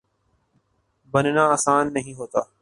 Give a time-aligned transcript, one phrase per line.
[1.13, 2.41] بننا آسان نہیں ہوتا